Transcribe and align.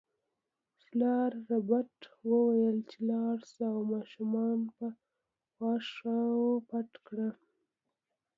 پلار 0.85 1.31
ربیټ 1.49 1.93
وویل 2.29 2.77
چې 2.89 2.97
لاړه 3.09 3.45
شه 3.51 3.65
او 3.73 3.79
ماشومان 3.93 4.57
په 4.75 4.85
واښو 5.57 6.19
پټ 6.67 6.89
کړه 7.07 7.29